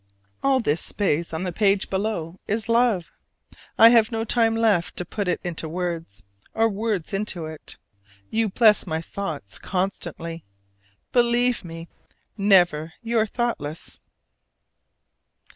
All 0.41 0.59
this 0.61 0.81
space 0.81 1.31
on 1.31 1.43
the 1.43 1.51
page 1.53 1.87
below 1.91 2.39
is 2.47 2.67
love. 2.67 3.11
I 3.77 3.89
have 3.89 4.11
no 4.11 4.23
time 4.25 4.55
left 4.55 4.97
to 4.97 5.05
put 5.05 5.27
it 5.27 5.39
into 5.43 5.69
words, 5.69 6.23
or 6.55 6.67
words 6.69 7.13
into 7.13 7.45
it. 7.45 7.77
You 8.31 8.49
bless 8.49 8.87
my 8.87 8.99
thoughts 8.99 9.59
constantly. 9.59 10.43
Believe 11.11 11.63
me, 11.63 11.87
never 12.35 12.93
your 13.03 13.27
thoughtless. 13.27 13.99